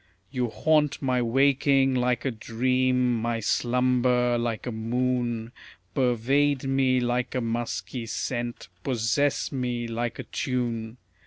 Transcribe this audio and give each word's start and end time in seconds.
You 0.31 0.47
haunt 0.49 0.99
my 0.99 1.21
waking 1.21 1.93
like 1.93 2.25
a 2.25 2.31
dream, 2.31 3.21
my 3.21 3.39
slumber 3.39 4.35
like 4.35 4.65
a 4.65 4.71
moon, 4.71 5.51
Pervade 5.93 6.63
me 6.63 6.99
like 6.99 7.35
a 7.35 7.39
musky 7.41 8.07
scent, 8.07 8.67
possess 8.83 9.51
me 9.51 9.87
like 9.87 10.17
a 10.17 10.23
tune. 10.23 10.97